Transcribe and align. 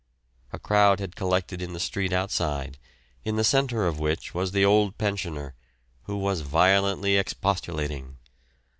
A 0.51 0.57
crowd 0.57 0.99
had 0.99 1.15
collected 1.15 1.61
in 1.61 1.73
the 1.73 1.79
street 1.79 2.11
outside, 2.11 2.79
in 3.23 3.35
the 3.35 3.43
centre 3.43 3.85
of 3.85 3.99
which 3.99 4.33
was 4.33 4.51
the 4.51 4.65
old 4.65 4.97
pensioner, 4.97 5.53
who 6.05 6.17
was 6.17 6.41
violently 6.41 7.17
expostulating. 7.17 8.17